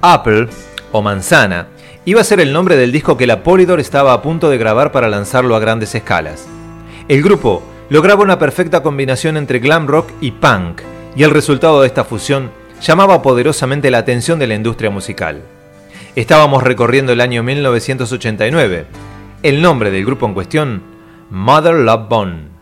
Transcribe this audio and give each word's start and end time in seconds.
Apple, 0.00 0.48
o 0.92 1.02
Manzana, 1.02 1.68
iba 2.04 2.20
a 2.20 2.24
ser 2.24 2.40
el 2.40 2.52
nombre 2.52 2.76
del 2.76 2.92
disco 2.92 3.16
que 3.16 3.26
la 3.26 3.42
Polydor 3.42 3.80
estaba 3.80 4.12
a 4.12 4.22
punto 4.22 4.48
de 4.48 4.58
grabar 4.58 4.92
para 4.92 5.08
lanzarlo 5.08 5.56
a 5.56 5.60
grandes 5.60 5.94
escalas. 5.94 6.46
El 7.08 7.22
grupo 7.22 7.62
lograba 7.90 8.22
una 8.22 8.38
perfecta 8.38 8.82
combinación 8.82 9.36
entre 9.36 9.58
glam 9.58 9.86
rock 9.86 10.10
y 10.20 10.32
punk, 10.32 10.82
y 11.16 11.22
el 11.22 11.30
resultado 11.30 11.80
de 11.80 11.86
esta 11.86 12.04
fusión 12.04 12.50
llamaba 12.80 13.22
poderosamente 13.22 13.90
la 13.90 13.98
atención 13.98 14.38
de 14.38 14.46
la 14.46 14.54
industria 14.54 14.90
musical. 14.90 15.42
Estábamos 16.14 16.62
recorriendo 16.62 17.12
el 17.12 17.20
año 17.20 17.42
1989. 17.42 18.86
El 19.42 19.62
nombre 19.62 19.90
del 19.90 20.04
grupo 20.04 20.26
en 20.26 20.34
cuestión, 20.34 20.82
Mother 21.30 21.74
Love 21.74 22.08
Bone. 22.08 22.57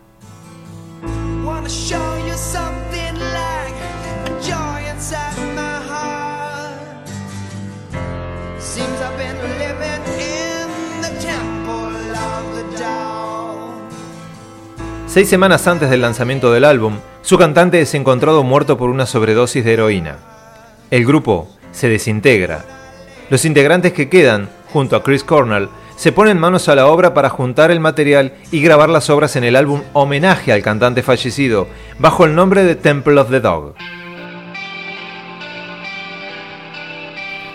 Seis 15.17 15.31
semanas 15.31 15.67
antes 15.67 15.89
del 15.89 16.03
lanzamiento 16.03 16.53
del 16.53 16.67
álbum, 16.67 16.99
su 17.23 17.39
cantante 17.39 17.81
es 17.81 17.95
encontrado 17.95 18.43
muerto 18.43 18.77
por 18.77 18.91
una 18.91 19.07
sobredosis 19.07 19.65
de 19.65 19.73
heroína. 19.73 20.19
El 20.91 21.07
grupo 21.07 21.49
se 21.73 21.89
desintegra. 21.89 22.67
Los 23.31 23.47
integrantes 23.47 23.95
que 23.95 24.11
quedan, 24.11 24.51
junto 24.75 24.95
a 24.95 25.03
Chris 25.03 25.25
Cornell, 25.25 25.71
se 25.97 26.13
ponen 26.13 26.39
manos 26.39 26.69
a 26.69 26.75
la 26.75 26.89
obra 26.89 27.15
para 27.15 27.31
juntar 27.31 27.71
el 27.71 27.81
material 27.81 28.35
y 28.51 28.61
grabar 28.61 28.91
las 28.91 29.09
obras 29.09 29.37
en 29.37 29.45
el 29.45 29.57
álbum 29.57 29.81
Homenaje 29.95 30.53
al 30.53 30.61
cantante 30.61 31.03
fallecido, 31.03 31.67
bajo 31.99 32.27
el 32.27 32.35
nombre 32.35 32.65
de 32.65 32.75
Temple 32.75 33.19
of 33.19 33.31
the 33.31 33.41
Dog. 33.41 33.73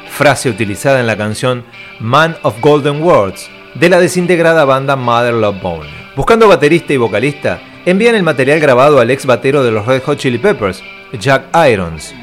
Frase 0.10 0.50
utilizada 0.50 1.00
en 1.00 1.06
la 1.06 1.16
canción 1.16 1.64
Man 2.00 2.36
of 2.42 2.60
Golden 2.60 3.04
Words 3.04 3.48
de 3.76 3.90
la 3.90 4.00
desintegrada 4.00 4.66
banda 4.66 4.96
Mother 4.96 5.36
Love 5.36 5.62
Bone. 5.62 6.01
Buscando 6.14 6.50
baterista 6.50 6.92
y 6.92 6.98
vocalista, 6.98 7.62
envían 7.86 8.16
el 8.16 8.24
material 8.24 8.60
grabado 8.60 9.00
al 9.00 9.10
ex 9.12 9.26
batero 9.26 9.64
de 9.64 9.72
los 9.72 9.86
Red 9.86 10.04
Hot 10.04 10.18
Chili 10.18 10.38
Peppers, 10.38 10.84
Jack 11.18 11.46
Irons. 11.70 12.14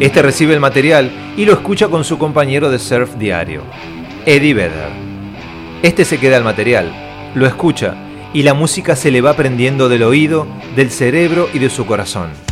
Este 0.00 0.22
recibe 0.22 0.52
el 0.52 0.58
material 0.58 1.08
y 1.36 1.44
lo 1.44 1.52
escucha 1.52 1.86
con 1.86 2.02
su 2.02 2.18
compañero 2.18 2.68
de 2.68 2.80
surf 2.80 3.14
diario, 3.14 3.62
Eddie 4.26 4.54
Vedder. 4.54 4.90
Este 5.84 6.04
se 6.04 6.18
queda 6.18 6.36
al 6.36 6.42
material, 6.42 6.92
lo 7.36 7.46
escucha 7.46 7.94
y 8.34 8.42
la 8.42 8.54
música 8.54 8.96
se 8.96 9.12
le 9.12 9.20
va 9.20 9.34
prendiendo 9.34 9.88
del 9.88 10.02
oído, 10.02 10.48
del 10.74 10.90
cerebro 10.90 11.48
y 11.54 11.60
de 11.60 11.70
su 11.70 11.86
corazón. 11.86 12.45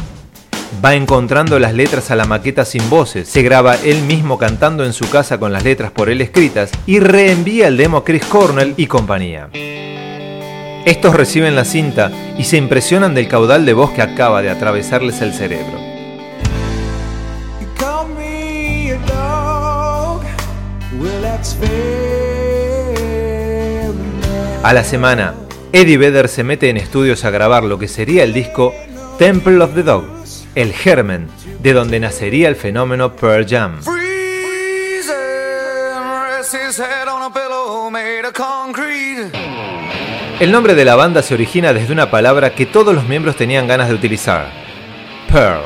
Va 0.82 0.94
encontrando 0.94 1.58
las 1.58 1.74
letras 1.74 2.10
a 2.10 2.16
la 2.16 2.24
maqueta 2.24 2.64
sin 2.64 2.88
voces, 2.88 3.28
se 3.28 3.42
graba 3.42 3.76
él 3.76 4.02
mismo 4.02 4.38
cantando 4.38 4.84
en 4.84 4.92
su 4.92 5.08
casa 5.10 5.38
con 5.38 5.52
las 5.52 5.64
letras 5.64 5.90
por 5.90 6.08
él 6.08 6.20
escritas 6.20 6.70
y 6.86 7.00
reenvía 7.00 7.68
el 7.68 7.76
demo 7.76 7.98
a 7.98 8.04
Chris 8.04 8.24
Cornell 8.24 8.74
y 8.76 8.86
compañía. 8.86 9.48
Estos 10.84 11.14
reciben 11.14 11.56
la 11.56 11.64
cinta 11.64 12.10
y 12.38 12.44
se 12.44 12.58
impresionan 12.58 13.14
del 13.14 13.28
caudal 13.28 13.64
de 13.64 13.72
voz 13.72 13.90
que 13.92 14.02
acaba 14.02 14.42
de 14.42 14.50
atravesarles 14.50 15.22
el 15.22 15.32
cerebro. 15.32 15.78
A 24.62 24.72
la 24.72 24.82
semana, 24.82 25.34
Eddie 25.72 25.98
Vedder 25.98 26.28
se 26.28 26.42
mete 26.42 26.70
en 26.70 26.76
estudios 26.76 27.24
a 27.24 27.30
grabar 27.30 27.64
lo 27.64 27.78
que 27.78 27.88
sería 27.88 28.24
el 28.24 28.32
disco 28.32 28.72
Temple 29.18 29.62
of 29.62 29.74
the 29.74 29.82
Dog, 29.82 30.04
el 30.54 30.72
germen 30.72 31.28
de 31.60 31.72
donde 31.72 32.00
nacería 32.00 32.48
el 32.48 32.56
fenómeno 32.56 33.16
Pearl 33.16 33.46
Jam. 33.48 33.80
El 40.40 40.52
nombre 40.52 40.74
de 40.74 40.84
la 40.84 40.96
banda 40.96 41.22
se 41.22 41.34
origina 41.34 41.72
desde 41.72 41.92
una 41.92 42.10
palabra 42.10 42.54
que 42.54 42.66
todos 42.66 42.94
los 42.94 43.08
miembros 43.08 43.36
tenían 43.36 43.66
ganas 43.66 43.88
de 43.88 43.94
utilizar, 43.94 44.50
Pearl. 45.32 45.62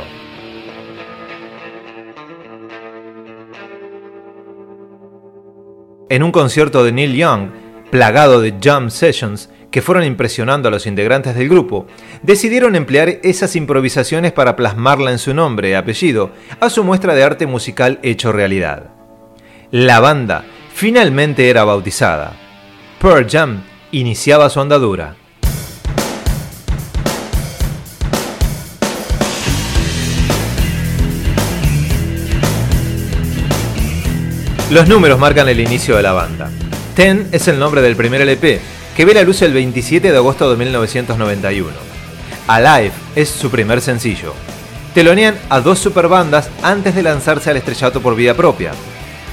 En 6.10 6.22
un 6.22 6.32
concierto 6.32 6.84
de 6.84 6.93
Neil 6.93 7.15
Young, 7.15 7.50
plagado 7.91 8.41
de 8.41 8.54
jam 8.60 8.91
sessions, 8.91 9.50
que 9.70 9.82
fueron 9.82 10.04
impresionando 10.04 10.68
a 10.68 10.70
los 10.70 10.86
integrantes 10.86 11.34
del 11.34 11.48
grupo, 11.48 11.86
decidieron 12.22 12.74
emplear 12.74 13.18
esas 13.22 13.56
improvisaciones 13.56 14.32
para 14.32 14.56
plasmarla 14.56 15.10
en 15.12 15.18
su 15.18 15.34
nombre 15.34 15.70
y 15.70 15.74
apellido 15.74 16.30
a 16.60 16.70
su 16.70 16.84
muestra 16.84 17.14
de 17.14 17.24
arte 17.24 17.46
musical 17.46 17.98
hecho 18.02 18.32
realidad. 18.32 18.90
La 19.70 20.00
banda 20.00 20.44
finalmente 20.74 21.50
era 21.50 21.64
bautizada. 21.64 22.32
Pearl 23.00 23.26
Jam 23.28 23.62
iniciaba 23.92 24.48
su 24.48 24.60
andadura. 24.60 25.16
Los 34.70 34.86
números 34.86 35.18
marcan 35.18 35.48
el 35.48 35.60
inicio 35.60 35.96
de 35.96 36.02
la 36.02 36.12
banda. 36.12 36.50
Ten 36.94 37.28
es 37.32 37.48
el 37.48 37.58
nombre 37.58 37.80
del 37.80 37.96
primer 37.96 38.20
LP, 38.20 38.60
que 38.98 39.04
ve 39.04 39.14
la 39.14 39.22
luz 39.22 39.42
el 39.42 39.53
27 39.53 40.10
de 40.10 40.16
agosto 40.16 40.50
de 40.50 40.56
1991. 40.56 41.70
Alive 42.48 42.91
es 43.14 43.28
su 43.28 43.48
primer 43.48 43.81
sencillo. 43.81 44.34
Telonean 44.92 45.38
a 45.50 45.60
dos 45.60 45.78
superbandas 45.78 46.50
antes 46.64 46.97
de 46.97 47.04
lanzarse 47.04 47.48
al 47.48 47.59
estrellato 47.59 48.00
por 48.00 48.16
vida 48.16 48.34
propia, 48.34 48.72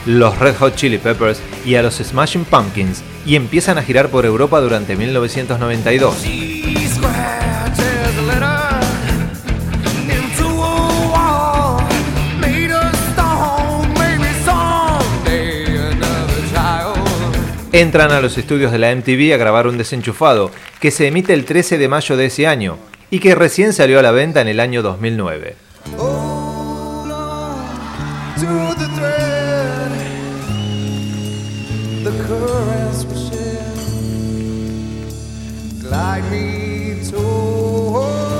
los 0.06 0.38
Red 0.38 0.58
Hot 0.58 0.76
Chili 0.76 1.00
Peppers 1.00 1.40
y 1.66 1.74
a 1.74 1.82
los 1.82 1.96
Smashing 1.96 2.46
Pumpkins, 2.46 3.02
y 3.26 3.36
empiezan 3.36 3.80
a 3.80 3.82
girar 3.82 4.10
por 4.10 4.28
Europa 4.28 4.62
durante 4.62 4.96
1992. 4.96 6.16
Entran 17.82 18.14
a 18.14 18.22
los 18.22 18.38
estudios 18.38 18.72
de 18.72 18.80
la 18.80 18.96
MTV 18.96 19.34
a 19.34 19.38
grabar 19.38 19.68
un 19.68 19.78
desenchufado 19.78 20.50
que 20.80 20.92
se 20.92 21.08
emite 21.08 21.34
el 21.34 21.44
13 21.44 21.78
de 21.78 21.90
mayo 21.90 22.16
de 22.16 22.28
ese 22.28 22.48
año 22.48 22.78
y 23.10 23.20
que 23.20 23.36
recién 23.36 23.74
salió 23.74 24.00
a 24.00 24.02
la 24.02 24.12
venta 24.12 24.40
en 24.40 24.48
el 24.48 24.62
año 24.62 24.82
2009. 24.82 25.56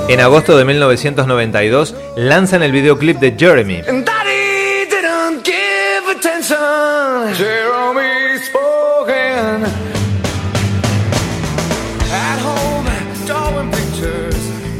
En 0.08 0.20
agosto 0.20 0.56
de 0.56 0.64
1992 0.64 1.94
lanzan 2.16 2.62
el 2.62 2.72
videoclip 2.72 3.18
de 3.18 3.34
Jeremy. 3.38 3.82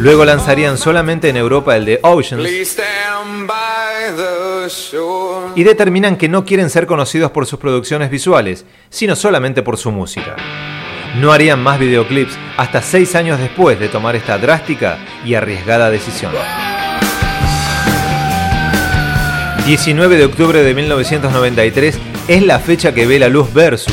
Luego 0.06 0.25
lanzarían 0.25 0.79
solamente 0.79 1.31
en 1.31 1.37
Europa 1.37 1.76
el 1.76 1.85
de 1.85 1.99
Oceans. 2.00 2.49
Y 5.56 5.64
determinan 5.64 6.14
que 6.17 6.29
no 6.29 6.44
quieren 6.44 6.70
ser 6.70 6.87
conocidos 6.87 7.32
por 7.32 7.44
sus 7.44 7.58
producciones 7.58 8.08
visuales, 8.08 8.64
sino 8.88 9.17
solamente 9.17 9.64
por 9.64 9.76
su 9.76 9.91
música. 9.91 10.37
No 11.17 11.32
harían 11.32 11.61
más 11.61 11.81
videoclips 11.81 12.38
hasta 12.56 12.82
seis 12.82 13.17
años 13.17 13.41
después 13.41 13.81
de 13.81 13.88
tomar 13.88 14.14
esta 14.14 14.38
drástica 14.38 14.99
y 15.25 15.35
arriesgada 15.35 15.91
decisión. 15.91 16.31
19 19.67 20.19
de 20.19 20.25
octubre 20.25 20.62
de 20.62 20.73
1993 20.73 21.99
es 22.29 22.47
la 22.47 22.61
fecha 22.61 22.94
que 22.94 23.08
ve 23.08 23.19
la 23.19 23.29
luz 23.29 23.53
Versus, 23.53 23.93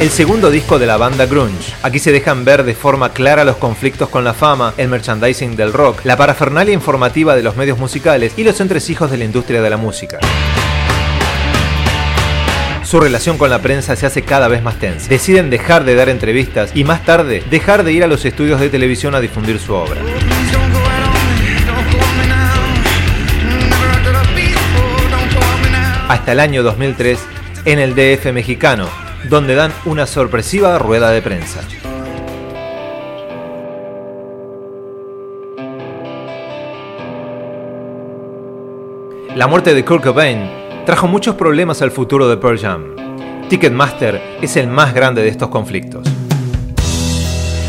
el 0.00 0.10
segundo 0.10 0.50
disco 0.50 0.78
de 0.78 0.86
la 0.86 0.96
banda 0.96 1.26
grunge. 1.26 1.74
Aquí 1.82 1.98
se 1.98 2.12
dejan 2.12 2.44
ver 2.44 2.64
de 2.64 2.74
forma 2.74 3.12
clara 3.12 3.44
los 3.44 3.56
conflictos 3.56 4.08
con 4.08 4.24
la 4.24 4.34
fama, 4.34 4.74
el 4.76 4.88
merchandising 4.88 5.56
del 5.56 5.72
rock, 5.72 6.04
la 6.04 6.16
parafernalia 6.16 6.74
informativa 6.74 7.36
de 7.36 7.42
los 7.42 7.56
medios 7.56 7.78
musicales 7.78 8.32
y 8.36 8.44
los 8.44 8.60
entresijos 8.60 9.10
de 9.10 9.18
la 9.18 9.24
industria 9.24 9.62
de 9.62 9.70
la 9.70 9.76
música. 9.76 10.18
Su 12.84 13.00
relación 13.00 13.38
con 13.38 13.48
la 13.48 13.62
prensa 13.62 13.96
se 13.96 14.06
hace 14.06 14.22
cada 14.22 14.48
vez 14.48 14.62
más 14.62 14.78
tensa. 14.78 15.08
Deciden 15.08 15.50
dejar 15.50 15.84
de 15.84 15.94
dar 15.94 16.08
entrevistas 16.08 16.72
y 16.74 16.84
más 16.84 17.04
tarde 17.04 17.42
dejar 17.50 17.84
de 17.84 17.92
ir 17.92 18.04
a 18.04 18.06
los 18.06 18.24
estudios 18.24 18.60
de 18.60 18.68
televisión 18.68 19.14
a 19.14 19.20
difundir 19.20 19.58
su 19.58 19.72
obra. 19.72 20.00
Hasta 26.08 26.32
el 26.32 26.40
año 26.40 26.62
2003 26.62 27.18
en 27.64 27.78
el 27.78 27.94
DF 27.94 28.32
mexicano, 28.32 28.88
donde 29.28 29.54
dan 29.54 29.72
una 29.84 30.06
sorpresiva 30.06 30.78
rueda 30.78 31.10
de 31.10 31.22
prensa. 31.22 31.60
La 39.34 39.46
muerte 39.46 39.74
de 39.74 39.84
Kurt 39.84 40.04
Cobain 40.04 40.50
trajo 40.84 41.08
muchos 41.08 41.36
problemas 41.36 41.80
al 41.80 41.90
futuro 41.90 42.28
de 42.28 42.36
Pearl 42.36 42.58
Jam. 42.58 42.94
Ticketmaster 43.48 44.20
es 44.42 44.56
el 44.56 44.68
más 44.68 44.92
grande 44.92 45.22
de 45.22 45.28
estos 45.28 45.48
conflictos. 45.48 46.06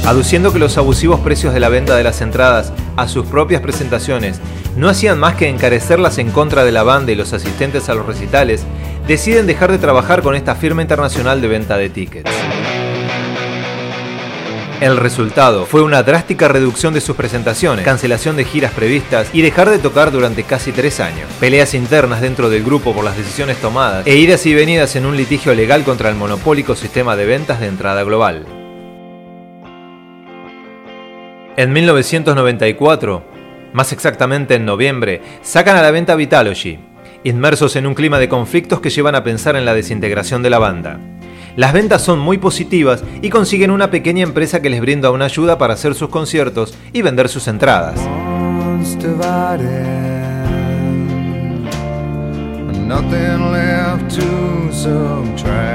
Aduciendo 0.06 0.52
que 0.52 0.60
los 0.60 0.78
abusivos 0.78 1.22
precios 1.22 1.54
de 1.54 1.62
la 1.62 1.70
venta 1.70 1.96
de 1.96 2.04
las 2.04 2.20
entradas 2.20 2.74
a 2.98 3.08
sus 3.08 3.26
propias 3.26 3.62
presentaciones 3.62 4.42
no 4.76 4.90
hacían 4.90 5.18
más 5.18 5.36
que 5.36 5.48
encarecerlas 5.48 6.18
en 6.18 6.32
contra 6.32 6.66
de 6.66 6.74
la 6.74 6.84
banda 6.84 7.14
y 7.14 7.16
los 7.16 7.32
asistentes 7.32 7.88
a 7.88 7.94
los 7.94 8.06
recitales, 8.06 8.66
deciden 9.08 9.48
dejar 9.48 9.72
de 9.72 9.78
trabajar 9.78 10.22
con 10.22 10.36
esta 10.36 10.56
firma 10.56 10.82
internacional 10.82 11.42
de 11.42 11.48
venta 11.48 11.78
de 11.78 11.90
tickets. 11.90 12.32
El 14.80 14.98
resultado 14.98 15.66
fue 15.66 15.82
una 15.82 16.04
drástica 16.04 16.50
reducción 16.50 16.94
de 16.94 17.00
sus 17.00 17.16
presentaciones, 17.16 17.86
cancelación 17.86 18.36
de 18.36 18.44
giras 18.44 18.74
previstas 18.74 19.30
y 19.32 19.42
dejar 19.42 19.70
de 19.70 19.80
tocar 19.80 20.12
durante 20.12 20.44
casi 20.44 20.74
tres 20.74 21.00
años. 21.00 21.30
Peleas 21.40 21.74
internas 21.74 22.20
dentro 22.20 22.50
del 22.50 22.64
grupo 22.64 22.94
por 22.94 23.06
las 23.06 23.16
decisiones 23.16 23.58
tomadas 23.62 24.06
e 24.06 24.18
idas 24.18 24.46
y 24.46 24.54
venidas 24.54 24.98
en 24.98 25.06
un 25.06 25.16
litigio 25.16 25.54
legal 25.54 25.84
contra 25.84 26.10
el 26.10 26.16
monopólico 26.16 26.76
sistema 26.76 27.16
de 27.16 27.26
ventas 27.26 27.62
de 27.62 27.68
entrada 27.68 28.04
global. 28.04 28.46
En 31.56 31.72
1994, 31.72 33.24
más 33.72 33.94
exactamente 33.94 34.56
en 34.56 34.66
noviembre, 34.66 35.22
sacan 35.44 35.78
a 35.78 35.82
la 35.82 35.92
venta 35.92 36.16
Vitalogy, 36.16 36.93
inmersos 37.24 37.76
en 37.76 37.88
un 37.88 37.94
clima 37.94 38.20
de 38.20 38.30
conflictos 38.30 38.80
que 38.82 38.90
llevan 38.90 39.16
a 39.16 39.24
pensar 39.24 39.56
en 39.56 39.66
la 39.66 39.74
desintegración 39.74 40.44
de 40.44 40.50
la 40.50 40.60
banda. 40.60 41.00
Las 41.56 41.74
ventas 41.74 42.02
son 42.02 42.20
muy 42.20 42.38
positivas 42.38 43.04
y 43.22 43.30
consiguen 43.30 43.72
una 43.72 43.92
pequeña 43.92 44.24
empresa 44.24 44.62
que 44.62 44.70
les 44.70 44.82
brinda 44.82 45.12
una 45.12 45.26
ayuda 45.26 45.58
para 45.58 45.76
hacer 45.76 45.94
sus 45.94 46.10
conciertos 46.10 46.74
y 46.94 47.02
vender 47.02 47.30
sus 47.30 47.48
entradas. 47.48 48.00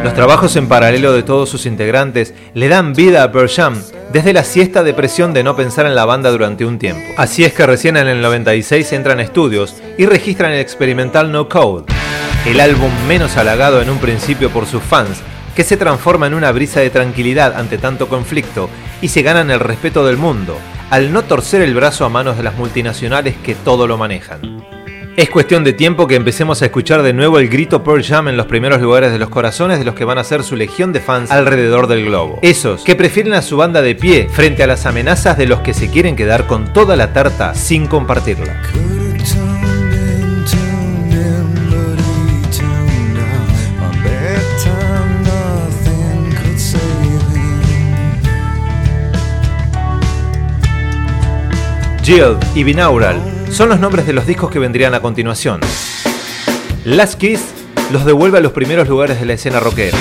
Los 0.05 0.15
trabajos 0.15 0.57
en 0.57 0.69
paralelo 0.69 1.13
de 1.13 1.23
todos 1.23 1.49
sus 1.49 1.67
integrantes 1.67 2.35
le 2.55 2.69
dan 2.69 2.93
vida 2.93 3.23
a 3.23 3.33
Pearl 3.33 3.49
Jam 3.49 3.81
desde 4.13 4.33
la 4.33 4.45
siesta 4.45 4.83
depresión 4.83 5.33
de 5.33 5.43
no 5.43 5.57
pensar 5.57 5.87
en 5.87 5.95
la 5.95 6.05
banda 6.05 6.31
durante 6.31 6.65
un 6.65 6.79
tiempo. 6.79 7.13
Así 7.17 7.45
es 7.45 7.53
que 7.53 7.67
recién 7.67 7.97
en 7.97 8.07
el 8.07 8.21
96 8.21 8.93
entran 8.93 9.21
estudios 9.21 9.77
y 9.97 10.07
registran 10.07 10.53
el 10.53 10.61
experimental 10.61 11.33
No 11.33 11.49
Code, 11.49 11.93
el 12.47 12.61
álbum 12.61 12.91
menos 13.07 13.37
halagado 13.37 13.83
en 13.83 13.91
un 13.91 13.99
principio 13.99 14.51
por 14.51 14.67
sus 14.67 14.83
fans, 14.83 15.21
que 15.55 15.65
se 15.65 15.77
transforma 15.77 16.27
en 16.27 16.35
una 16.35 16.53
brisa 16.53 16.81
de 16.81 16.91
tranquilidad 16.91 17.55
ante 17.57 17.79
tanto 17.79 18.09
conflicto 18.09 18.71
y 19.03 19.09
se 19.09 19.23
ganan 19.23 19.51
el 19.51 19.61
respeto 19.61 20.07
del 20.07 20.17
mundo, 20.17 20.57
al 20.91 21.13
no 21.13 21.23
torcer 21.23 21.63
el 21.63 21.75
brazo 21.75 22.05
a 22.05 22.09
manos 22.09 22.37
de 22.37 22.45
las 22.45 22.55
multinacionales 22.55 23.37
que 23.37 23.55
todo 23.55 23.87
lo 23.87 23.99
manejan. 23.99 24.78
Es 25.19 25.31
cuestión 25.31 25.65
de 25.65 25.73
tiempo 25.73 26.07
que 26.07 26.15
empecemos 26.15 26.63
a 26.63 26.67
escuchar 26.67 27.03
de 27.03 27.13
nuevo 27.13 27.41
el 27.41 27.49
grito 27.49 27.83
Pearl 27.83 28.05
Jam 28.05 28.29
en 28.29 28.37
los 28.37 28.47
primeros 28.47 28.81
lugares 28.81 29.11
de 29.11 29.19
los 29.19 29.29
corazones 29.31 29.81
de 29.81 29.85
los 29.85 29.97
que 29.97 30.05
van 30.05 30.17
a 30.17 30.23
ser 30.23 30.45
su 30.45 30.55
legión 30.55 30.93
de 30.93 31.01
fans 31.01 31.33
alrededor 31.33 31.89
del 31.89 32.05
globo. 32.05 32.39
Esos 32.41 32.85
que 32.85 32.95
prefieren 32.95 33.33
a 33.33 33.43
su 33.43 33.57
banda 33.57 33.83
de 33.83 33.97
pie 33.97 34.29
frente 34.31 34.63
a 34.63 34.69
las 34.69 34.87
amenazas 34.87 35.37
de 35.37 35.47
los 35.47 35.59
que 35.63 35.75
se 35.75 35.91
quieren 35.91 36.15
quedar 36.15 36.47
con 36.47 36.73
toda 36.73 36.95
la 36.95 37.13
tarta 37.13 37.53
sin 37.57 37.89
compartirla. 37.89 38.63
Jill 52.05 52.37
y 52.55 52.63
Binaural 52.63 53.38
son 53.51 53.69
los 53.69 53.81
nombres 53.81 54.07
de 54.07 54.13
los 54.13 54.27
discos 54.27 54.51
que 54.51 54.59
vendrían 54.59 54.95
a 54.95 55.01
continuación. 55.01 55.61
Last 56.85 57.19
Kiss 57.19 57.41
los 57.93 58.05
devuelve 58.05 58.39
a 58.39 58.41
los 58.41 58.53
primeros 58.53 58.89
lugares 58.89 59.19
de 59.21 59.27
la 59.27 59.35
escena 59.35 59.61
rockera. 59.61 59.97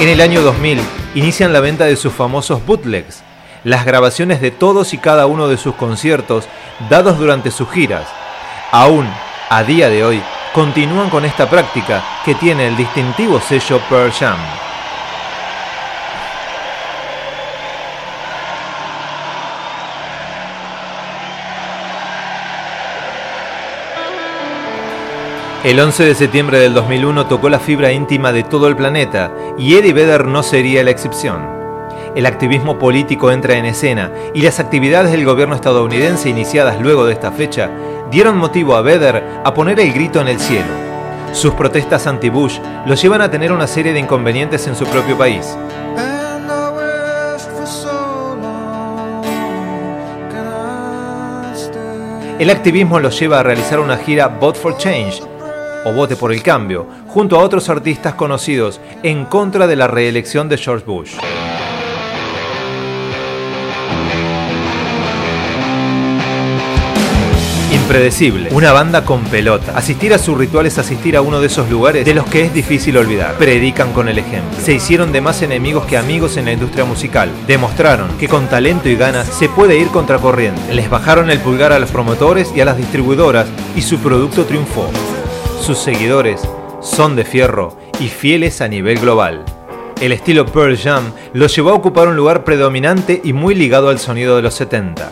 En 0.00 0.08
el 0.08 0.20
año 0.20 0.42
2000 0.42 0.78
inician 1.14 1.52
la 1.52 1.60
venta 1.60 1.84
de 1.84 1.96
sus 1.96 2.12
famosos 2.12 2.64
bootlegs, 2.66 3.22
las 3.64 3.84
grabaciones 3.84 4.40
de 4.40 4.50
todos 4.50 4.92
y 4.94 4.98
cada 4.98 5.26
uno 5.26 5.48
de 5.48 5.56
sus 5.56 5.74
conciertos 5.74 6.46
dados 6.90 7.18
durante 7.18 7.50
sus 7.50 7.70
giras. 7.70 8.06
Aún, 8.72 9.08
a 9.48 9.62
día 9.62 9.88
de 9.88 10.04
hoy, 10.04 10.22
continúan 10.52 11.10
con 11.10 11.24
esta 11.24 11.48
práctica 11.48 12.04
que 12.24 12.34
tiene 12.34 12.68
el 12.68 12.76
distintivo 12.76 13.40
sello 13.40 13.80
Pearl 13.88 14.12
Jam. 14.12 14.65
El 25.66 25.80
11 25.80 26.04
de 26.04 26.14
septiembre 26.14 26.60
del 26.60 26.74
2001 26.74 27.26
tocó 27.26 27.48
la 27.48 27.58
fibra 27.58 27.90
íntima 27.90 28.30
de 28.30 28.44
todo 28.44 28.68
el 28.68 28.76
planeta 28.76 29.32
y 29.58 29.74
Eddie 29.74 29.92
Vedder 29.92 30.24
no 30.26 30.44
sería 30.44 30.84
la 30.84 30.92
excepción. 30.92 31.44
El 32.14 32.24
activismo 32.26 32.78
político 32.78 33.32
entra 33.32 33.56
en 33.56 33.64
escena 33.64 34.12
y 34.32 34.42
las 34.42 34.60
actividades 34.60 35.10
del 35.10 35.24
gobierno 35.24 35.56
estadounidense 35.56 36.28
iniciadas 36.28 36.80
luego 36.80 37.04
de 37.04 37.14
esta 37.14 37.32
fecha 37.32 37.68
dieron 38.12 38.38
motivo 38.38 38.76
a 38.76 38.82
Vedder 38.82 39.24
a 39.44 39.54
poner 39.54 39.80
el 39.80 39.92
grito 39.92 40.20
en 40.20 40.28
el 40.28 40.38
cielo. 40.38 40.70
Sus 41.32 41.52
protestas 41.54 42.06
anti-Bush 42.06 42.60
lo 42.86 42.94
llevan 42.94 43.22
a 43.22 43.30
tener 43.32 43.50
una 43.50 43.66
serie 43.66 43.92
de 43.92 43.98
inconvenientes 43.98 44.68
en 44.68 44.76
su 44.76 44.86
propio 44.86 45.18
país. 45.18 45.58
El 52.38 52.50
activismo 52.50 53.00
los 53.00 53.18
lleva 53.18 53.40
a 53.40 53.42
realizar 53.42 53.80
una 53.80 53.96
gira 53.96 54.28
Vote 54.28 54.60
for 54.60 54.76
Change, 54.76 55.22
o 55.86 55.92
Vote 55.92 56.16
por 56.16 56.32
el 56.32 56.42
Cambio, 56.42 56.84
junto 57.06 57.38
a 57.38 57.44
otros 57.44 57.68
artistas 57.68 58.14
conocidos 58.14 58.80
en 59.04 59.24
contra 59.24 59.68
de 59.68 59.76
la 59.76 59.86
reelección 59.86 60.48
de 60.48 60.58
George 60.58 60.84
Bush. 60.84 61.12
Impredecible, 67.70 68.48
una 68.50 68.72
banda 68.72 69.04
con 69.04 69.22
pelota. 69.26 69.74
Asistir 69.76 70.12
a 70.12 70.18
sus 70.18 70.36
rituales 70.36 70.72
es 70.72 70.80
asistir 70.80 71.16
a 71.16 71.20
uno 71.20 71.40
de 71.40 71.46
esos 71.46 71.70
lugares 71.70 72.04
de 72.04 72.14
los 72.14 72.26
que 72.26 72.42
es 72.42 72.52
difícil 72.52 72.96
olvidar. 72.96 73.36
Predican 73.36 73.92
con 73.92 74.08
el 74.08 74.18
ejemplo. 74.18 74.58
Se 74.60 74.74
hicieron 74.74 75.12
de 75.12 75.20
más 75.20 75.40
enemigos 75.42 75.86
que 75.86 75.96
amigos 75.96 76.36
en 76.36 76.46
la 76.46 76.52
industria 76.52 76.84
musical. 76.84 77.30
Demostraron 77.46 78.08
que 78.18 78.26
con 78.26 78.48
talento 78.48 78.88
y 78.88 78.96
ganas 78.96 79.28
se 79.28 79.48
puede 79.48 79.78
ir 79.78 79.86
contracorriente. 79.88 80.74
Les 80.74 80.90
bajaron 80.90 81.30
el 81.30 81.38
pulgar 81.38 81.72
a 81.72 81.78
los 81.78 81.92
promotores 81.92 82.52
y 82.56 82.60
a 82.60 82.64
las 82.64 82.76
distribuidoras 82.76 83.46
y 83.76 83.82
su 83.82 83.98
producto 83.98 84.46
triunfó. 84.46 84.90
Sus 85.60 85.78
seguidores 85.78 86.40
son 86.80 87.16
de 87.16 87.24
fierro 87.24 87.76
y 87.98 88.08
fieles 88.08 88.60
a 88.60 88.68
nivel 88.68 89.00
global. 89.00 89.44
El 90.00 90.12
estilo 90.12 90.46
Pearl 90.46 90.76
Jam 90.76 91.12
los 91.32 91.56
llevó 91.56 91.70
a 91.70 91.74
ocupar 91.74 92.08
un 92.08 92.16
lugar 92.16 92.44
predominante 92.44 93.20
y 93.24 93.32
muy 93.32 93.54
ligado 93.54 93.88
al 93.88 93.98
sonido 93.98 94.36
de 94.36 94.42
los 94.42 94.54
70. 94.54 95.10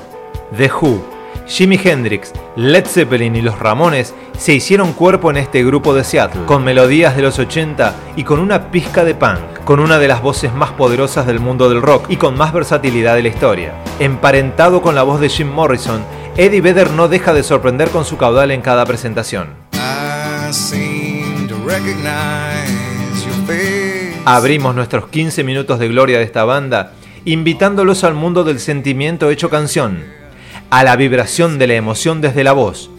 The 0.56 0.70
Who, 0.70 1.02
Jimi 1.46 1.80
Hendrix, 1.82 2.32
Led 2.56 2.86
Zeppelin 2.86 3.34
y 3.34 3.42
los 3.42 3.58
Ramones 3.58 4.14
se 4.38 4.54
hicieron 4.54 4.92
cuerpo 4.92 5.30
en 5.30 5.38
este 5.38 5.64
grupo 5.64 5.94
de 5.94 6.04
Seattle, 6.04 6.42
con 6.46 6.62
melodías 6.62 7.16
de 7.16 7.22
los 7.22 7.38
80 7.38 7.94
y 8.16 8.22
con 8.24 8.38
una 8.38 8.70
pizca 8.70 9.04
de 9.04 9.14
punk, 9.14 9.64
con 9.64 9.80
una 9.80 9.98
de 9.98 10.08
las 10.08 10.22
voces 10.22 10.54
más 10.54 10.70
poderosas 10.72 11.26
del 11.26 11.40
mundo 11.40 11.68
del 11.68 11.82
rock 11.82 12.06
y 12.08 12.16
con 12.16 12.36
más 12.36 12.52
versatilidad 12.52 13.16
de 13.16 13.22
la 13.22 13.28
historia. 13.28 13.74
Emparentado 13.98 14.82
con 14.82 14.94
la 14.94 15.02
voz 15.02 15.20
de 15.20 15.28
Jim 15.28 15.50
Morrison, 15.50 16.04
Eddie 16.36 16.60
Vedder 16.60 16.90
no 16.90 17.08
deja 17.08 17.32
de 17.32 17.42
sorprender 17.42 17.90
con 17.90 18.04
su 18.04 18.16
caudal 18.16 18.50
en 18.50 18.60
cada 18.60 18.84
presentación. 18.84 19.63
Abrimos 24.24 24.74
nuestros 24.74 25.08
15 25.08 25.44
minutos 25.44 25.78
de 25.78 25.88
gloria 25.88 26.18
de 26.18 26.24
esta 26.24 26.44
banda 26.44 26.92
invitándolos 27.24 28.04
al 28.04 28.14
mundo 28.14 28.44
del 28.44 28.60
sentimiento 28.60 29.30
hecho 29.30 29.48
canción, 29.48 30.04
a 30.70 30.84
la 30.84 30.96
vibración 30.96 31.58
de 31.58 31.66
la 31.66 31.74
emoción 31.74 32.20
desde 32.20 32.44
la 32.44 32.52
voz. 32.52 32.90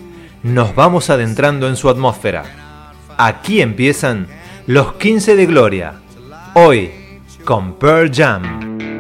Nos 0.44 0.76
vamos 0.76 1.10
adentrando 1.10 1.68
en 1.68 1.76
su 1.76 1.90
atmósfera. 1.90 2.94
Aquí 3.18 3.62
empiezan 3.62 4.28
los 4.68 4.94
15 4.94 5.36
de 5.36 5.46
Gloria. 5.46 5.94
Hoy 6.56 6.92
con 7.44 7.74
Pearl 7.74 8.12
Jam. 8.14 8.95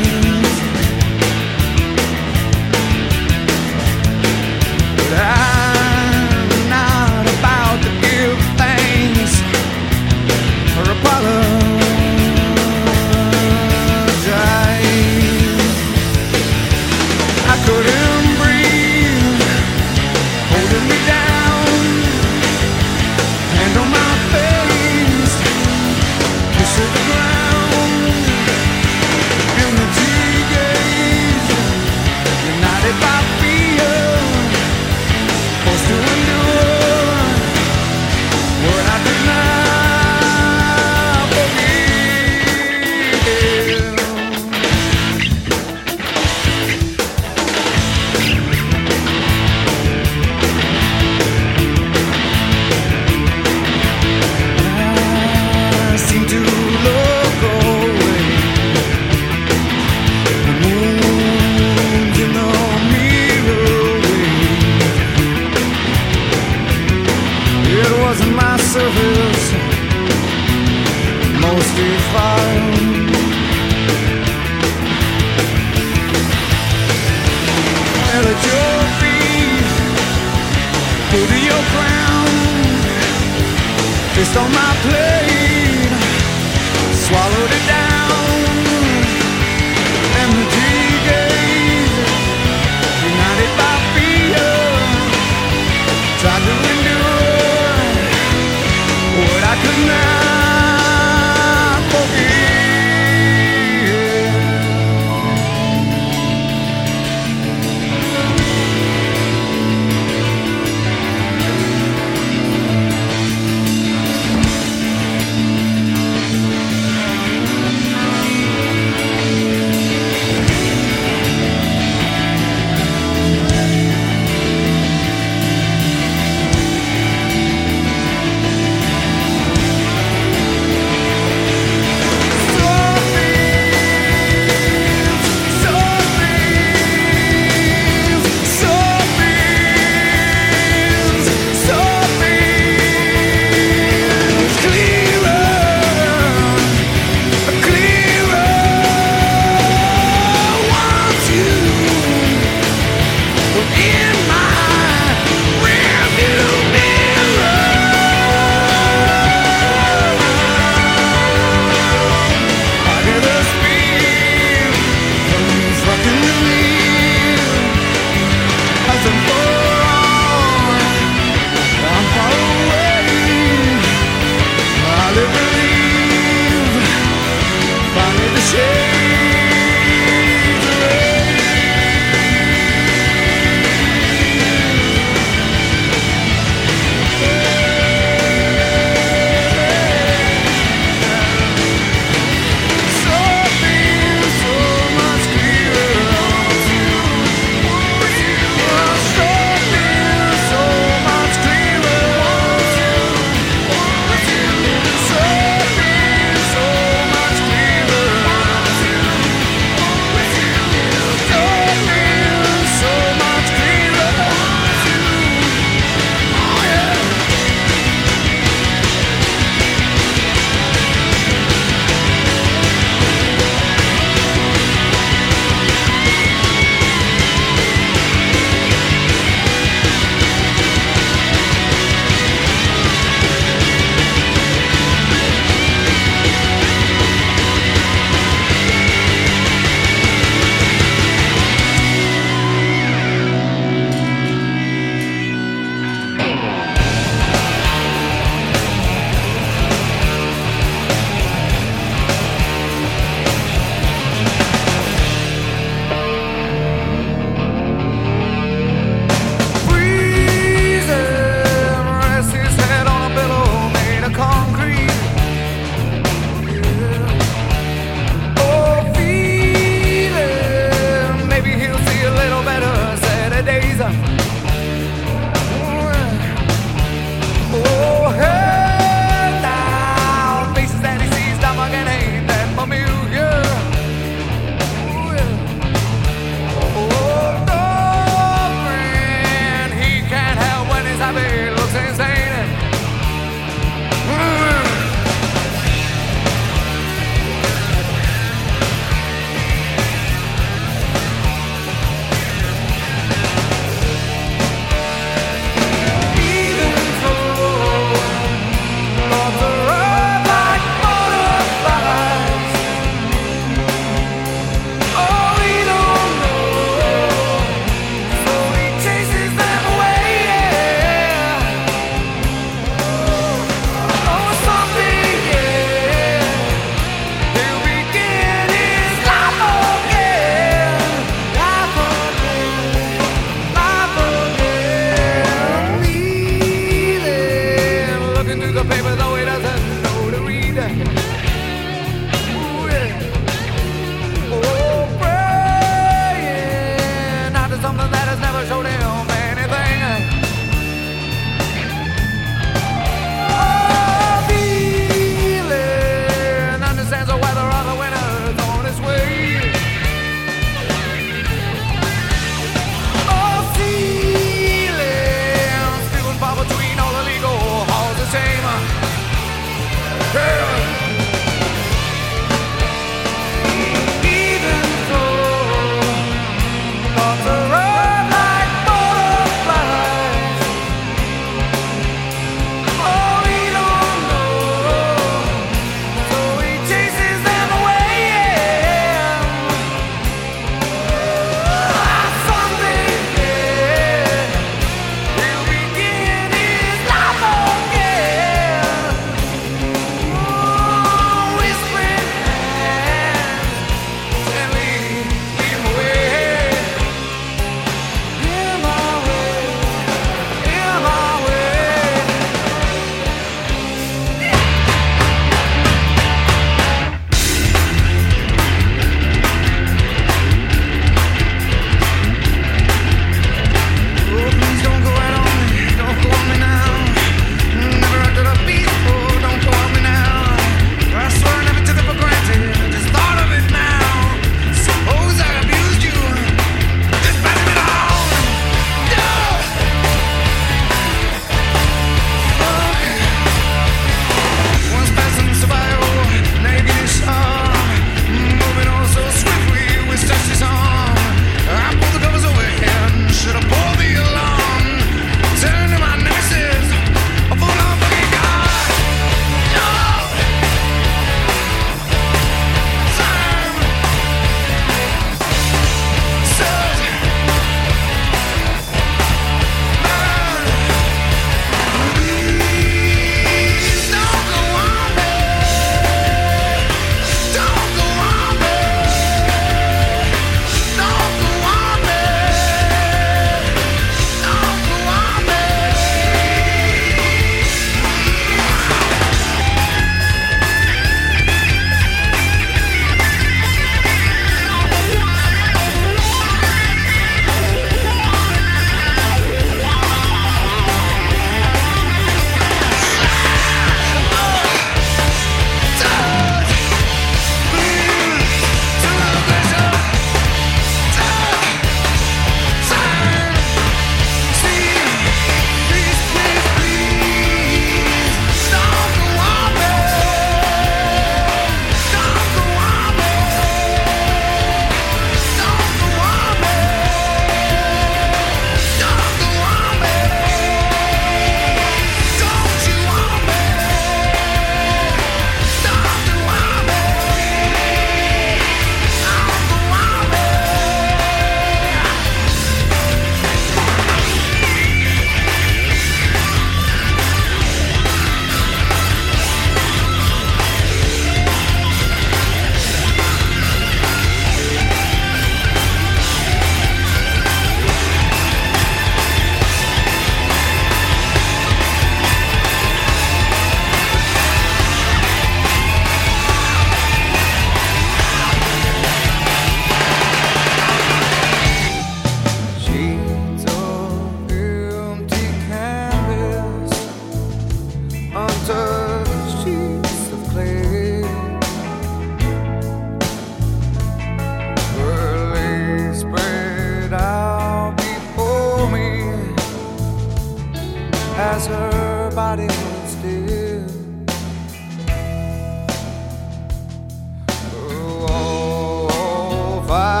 fire. 599.71 600.00